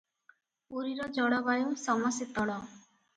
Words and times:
ପୁରୀର 0.69 1.05
ଜଳବାୟୁ 1.17 1.69
ସମଶୀତଳ। 1.83 2.57